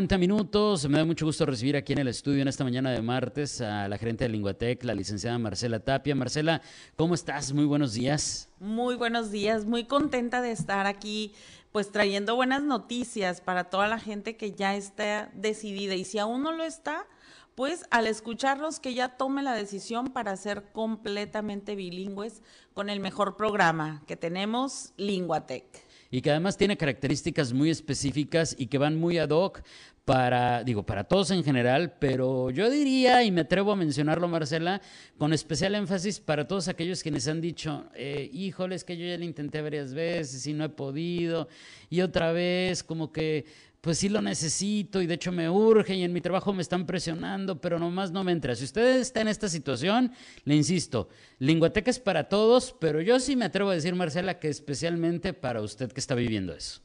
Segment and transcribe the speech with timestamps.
[0.00, 0.88] 50 minutos.
[0.88, 3.86] Me da mucho gusto recibir aquí en el estudio en esta mañana de martes a
[3.86, 6.14] la gerente de Linguatec, la licenciada Marcela Tapia.
[6.14, 6.62] Marcela,
[6.96, 7.52] ¿cómo estás?
[7.52, 8.48] Muy buenos días.
[8.60, 11.34] Muy buenos días, muy contenta de estar aquí,
[11.70, 15.94] pues trayendo buenas noticias para toda la gente que ya está decidida.
[15.94, 17.06] Y si aún no lo está,
[17.54, 22.40] pues al escucharlos que ya tome la decisión para ser completamente bilingües
[22.72, 28.66] con el mejor programa que tenemos, Linguatec y que además tiene características muy específicas y
[28.66, 29.62] que van muy ad hoc
[30.04, 34.80] para, digo, para todos en general, pero yo diría, y me atrevo a mencionarlo, Marcela,
[35.18, 39.24] con especial énfasis para todos aquellos quienes han dicho, eh, híjoles, que yo ya lo
[39.24, 41.48] intenté varias veces y no he podido,
[41.90, 43.44] y otra vez como que
[43.80, 46.86] pues sí lo necesito y de hecho me urge y en mi trabajo me están
[46.86, 48.54] presionando, pero nomás no me entra.
[48.54, 50.12] Si usted está en esta situación,
[50.44, 54.48] le insisto, Linguateca es para todos, pero yo sí me atrevo a decir, Marcela, que
[54.48, 56.82] especialmente para usted que está viviendo eso.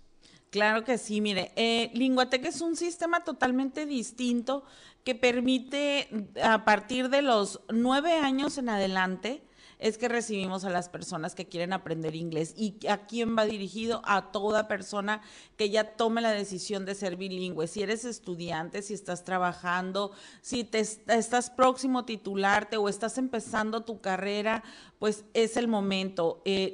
[0.51, 4.63] Claro que sí, mire, eh, Linguateca es un sistema totalmente distinto
[5.03, 6.07] que permite
[6.41, 9.43] a partir de los nueve años en adelante,
[9.79, 12.53] es que recibimos a las personas que quieren aprender inglés.
[12.55, 14.01] ¿Y a quién va dirigido?
[14.05, 15.21] A toda persona
[15.57, 17.67] que ya tome la decisión de ser bilingüe.
[17.67, 23.83] Si eres estudiante, si estás trabajando, si te estás próximo a titularte o estás empezando
[23.83, 24.63] tu carrera,
[24.99, 26.41] pues es el momento.
[26.45, 26.73] Eh,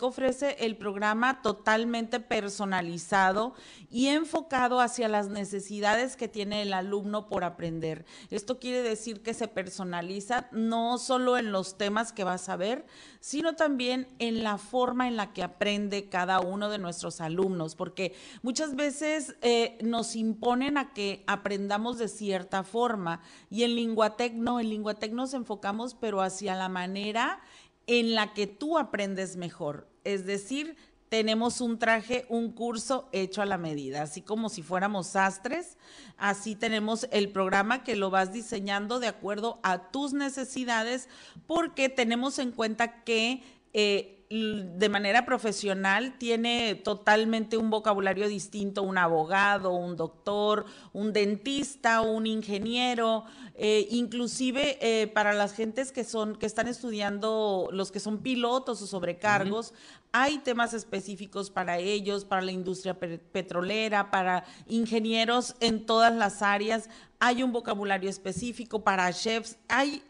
[0.00, 3.54] ofrece el programa totalmente personalizado
[3.90, 8.04] y enfocado hacia las necesidades que tiene el alumno por aprender.
[8.30, 12.86] Esto quiere decir que se personaliza no solo en los temas que vas a ver,
[13.20, 18.14] sino también en la forma en la que aprende cada uno de nuestros alumnos, porque
[18.42, 24.60] muchas veces eh, nos imponen a que aprendamos de cierta forma y en Linguatec no,
[24.60, 27.40] en Linguatec nos enfocamos pero hacia la manera
[27.86, 29.88] en la que tú aprendes mejor.
[30.04, 30.76] Es decir,
[31.10, 35.76] tenemos un traje, un curso hecho a la medida, así como si fuéramos sastres,
[36.16, 41.08] así tenemos el programa que lo vas diseñando de acuerdo a tus necesidades,
[41.48, 48.96] porque tenemos en cuenta que eh, de manera profesional tiene totalmente un vocabulario distinto un
[48.96, 53.24] abogado, un doctor, un dentista, un ingeniero,
[53.56, 58.80] eh, inclusive eh, para las gentes que son que están estudiando los que son pilotos
[58.82, 59.74] o sobrecargos,
[60.12, 66.88] hay temas específicos para ellos, para la industria petrolera, para ingenieros en todas las áreas,
[67.18, 70.04] hay un vocabulario específico para chefs, hay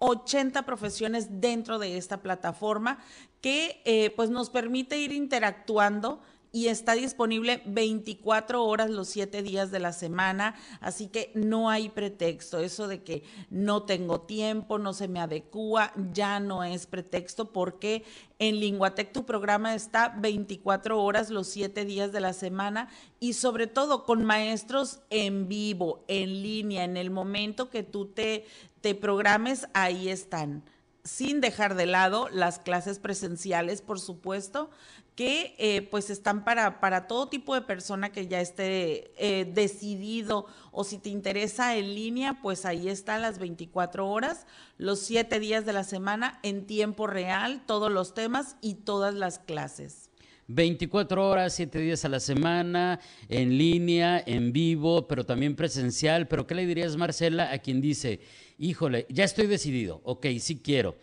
[0.00, 2.98] 80 profesiones dentro de esta plataforma
[3.44, 9.70] que eh, pues nos permite ir interactuando y está disponible 24 horas los 7 días
[9.70, 12.58] de la semana, así que no hay pretexto.
[12.58, 18.02] Eso de que no tengo tiempo, no se me adecua, ya no es pretexto porque
[18.38, 22.88] en Linguatec tu programa está 24 horas los 7 días de la semana
[23.20, 28.46] y sobre todo con maestros en vivo, en línea, en el momento que tú te,
[28.80, 30.62] te programes, ahí están
[31.04, 34.70] sin dejar de lado las clases presenciales, por supuesto,
[35.14, 40.46] que eh, pues están para, para todo tipo de persona que ya esté eh, decidido
[40.72, 45.64] o si te interesa en línea, pues ahí están las 24 horas, los 7 días
[45.66, 50.03] de la semana en tiempo real, todos los temas y todas las clases.
[50.48, 56.28] 24 horas, 7 días a la semana, en línea, en vivo, pero también presencial.
[56.28, 58.20] Pero ¿qué le dirías, Marcela, a quien dice,
[58.58, 60.96] híjole, ya estoy decidido, ok, sí quiero,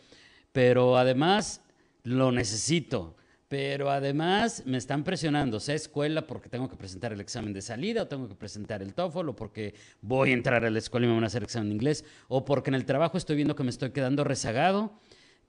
[0.52, 1.62] pero además
[2.04, 3.16] lo necesito?
[3.52, 8.04] pero además me están presionando, sea escuela porque tengo que presentar el examen de salida,
[8.04, 11.10] o tengo que presentar el TOEFL, o porque voy a entrar a la escuela y
[11.10, 13.64] me van a hacer examen de inglés, o porque en el trabajo estoy viendo que
[13.64, 14.94] me estoy quedando rezagado.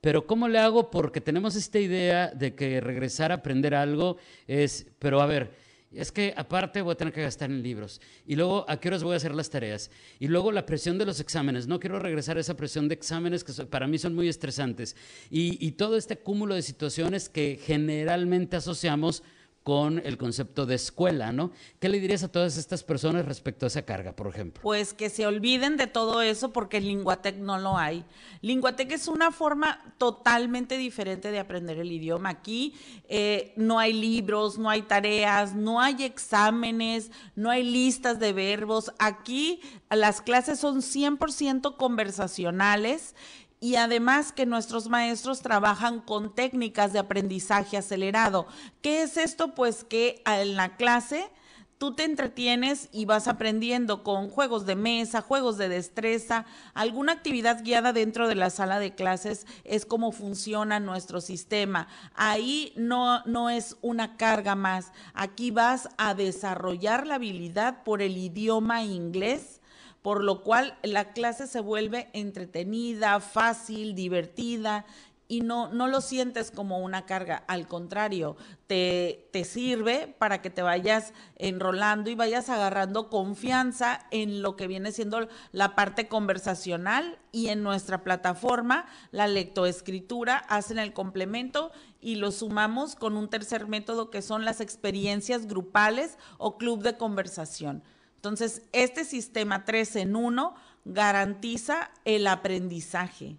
[0.02, 0.90] Pero ¿cómo le hago?
[0.90, 4.16] Porque tenemos esta idea de que regresar a aprender algo
[4.48, 5.52] es, pero a ver,
[5.92, 8.00] es que aparte voy a tener que gastar en libros.
[8.26, 9.92] Y luego, ¿a qué horas voy a hacer las tareas?
[10.18, 11.68] Y luego la presión de los exámenes.
[11.68, 14.96] No quiero regresar a esa presión de exámenes que para mí son muy estresantes.
[15.30, 19.22] Y, y todo este cúmulo de situaciones que generalmente asociamos
[19.62, 21.52] con el concepto de escuela, ¿no?
[21.78, 24.60] ¿Qué le dirías a todas estas personas respecto a esa carga, por ejemplo?
[24.62, 28.04] Pues que se olviden de todo eso porque en Linguatec no lo hay.
[28.40, 32.30] Linguatec es una forma totalmente diferente de aprender el idioma.
[32.30, 32.74] Aquí
[33.08, 38.92] eh, no hay libros, no hay tareas, no hay exámenes, no hay listas de verbos.
[38.98, 39.60] Aquí
[39.90, 43.14] las clases son 100% conversacionales
[43.62, 48.48] y además que nuestros maestros trabajan con técnicas de aprendizaje acelerado.
[48.82, 49.54] ¿Qué es esto?
[49.54, 51.30] Pues que en la clase
[51.78, 56.44] tú te entretienes y vas aprendiendo con juegos de mesa, juegos de destreza,
[56.74, 61.86] alguna actividad guiada dentro de la sala de clases es cómo funciona nuestro sistema.
[62.16, 64.90] Ahí no, no es una carga más.
[65.14, 69.61] Aquí vas a desarrollar la habilidad por el idioma inglés
[70.02, 74.84] por lo cual la clase se vuelve entretenida, fácil, divertida
[75.32, 80.50] y no, no lo sientes como una carga, al contrario, te, te sirve para que
[80.50, 87.18] te vayas enrolando y vayas agarrando confianza en lo que viene siendo la parte conversacional
[87.30, 93.68] y en nuestra plataforma, la lectoescritura, hacen el complemento y lo sumamos con un tercer
[93.68, 97.82] método que son las experiencias grupales o club de conversación.
[98.22, 100.54] Entonces, este sistema 3 en 1
[100.84, 103.34] garantiza el aprendizaje.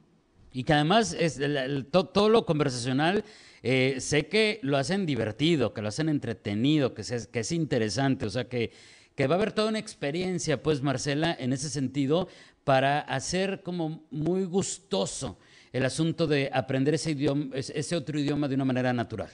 [0.51, 1.39] Y que además es
[1.89, 3.23] todo, lo conversacional,
[3.61, 8.29] eh, sé que lo hacen divertido, que lo hacen entretenido, que, que es interesante, o
[8.29, 8.73] sea que,
[9.15, 12.27] que va a haber toda una experiencia, pues Marcela, en ese sentido,
[12.65, 15.37] para hacer como muy gustoso
[15.71, 19.29] el asunto de aprender ese, idioma, ese otro idioma de una manera natural.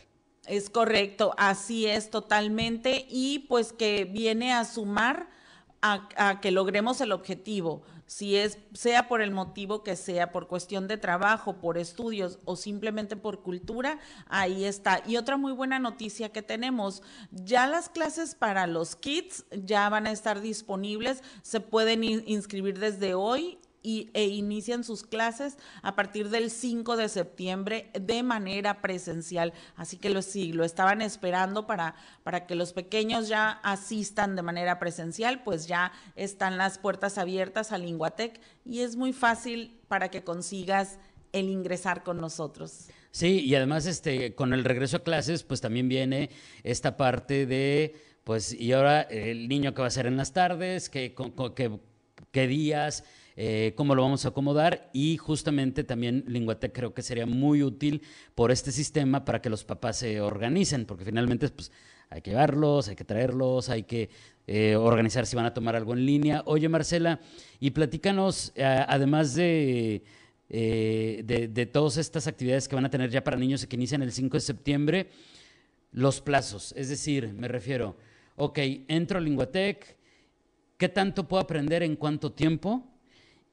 [0.46, 5.39] Es correcto, así es totalmente, y pues que viene a sumar
[5.82, 10.88] a, que logremos el objetivo, si es sea por el motivo que sea, por cuestión
[10.88, 15.04] de trabajo, por estudios o simplemente por cultura, ahí está.
[15.06, 20.08] Y otra muy buena noticia que tenemos, ya las clases para los kids ya van
[20.08, 26.30] a estar disponibles, se pueden inscribir desde hoy y, e inician sus clases a partir
[26.30, 29.54] del 5 de septiembre de manera presencial.
[29.76, 34.42] Así que lo, sí, lo estaban esperando para, para que los pequeños ya asistan de
[34.42, 40.10] manera presencial, pues ya están las puertas abiertas a Linguatec y es muy fácil para
[40.10, 41.00] que consigas
[41.32, 42.88] el ingresar con nosotros.
[43.12, 46.30] Sí, y además este, con el regreso a clases, pues también viene
[46.64, 50.90] esta parte de, pues, y ahora el niño que va a ser en las tardes,
[50.90, 53.04] qué días,
[53.42, 58.02] eh, cómo lo vamos a acomodar y justamente también Linguatec creo que sería muy útil
[58.36, 61.72] por este sistema para que los papás se organicen, porque finalmente pues,
[62.10, 64.10] hay que llevarlos, hay que traerlos, hay que
[64.46, 66.44] eh, organizar si van a tomar algo en línea.
[66.48, 67.22] Oye Marcela,
[67.62, 70.04] y platícanos, eh, además de,
[70.50, 74.12] de, de, todas estas actividades que van a tener ya para niños que inician el
[74.12, 75.08] 5 de septiembre,
[75.94, 77.96] los plazos, es decir, me refiero,
[78.36, 78.60] ok,
[78.90, 79.96] entro a Linguatec,
[80.78, 82.84] ¿qué tanto puedo aprender en cuánto tiempo?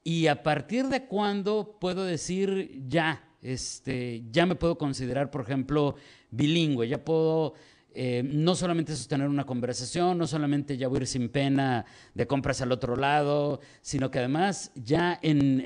[0.07, 5.95] Y a partir de cuándo puedo decir ya, este, ya me puedo considerar, por ejemplo,
[6.31, 7.55] bilingüe, ya puedo
[7.93, 11.83] eh, no solamente sostener una conversación, no solamente ya voy a ir sin pena
[12.13, 15.61] de compras al otro lado, sino que además ya en,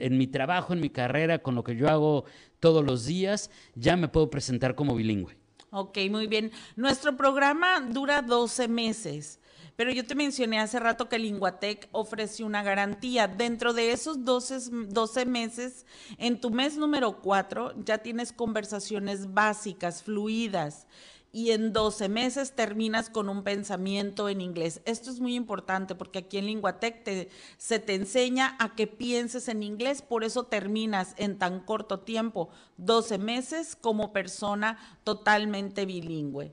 [0.00, 2.24] en mi trabajo, en mi carrera, con lo que yo hago
[2.58, 5.36] todos los días, ya me puedo presentar como bilingüe.
[5.70, 6.50] Ok, muy bien.
[6.74, 9.38] Nuestro programa dura 12 meses.
[9.76, 13.26] Pero yo te mencioné hace rato que Linguatec ofrece una garantía.
[13.26, 15.84] Dentro de esos 12, 12 meses,
[16.18, 20.86] en tu mes número 4 ya tienes conversaciones básicas, fluidas
[21.34, 24.80] y en 12 meses terminas con un pensamiento en inglés.
[24.84, 27.28] Esto es muy importante porque aquí en Linguatec te,
[27.58, 32.50] se te enseña a que pienses en inglés, por eso terminas en tan corto tiempo,
[32.76, 36.52] 12 meses, como persona totalmente bilingüe.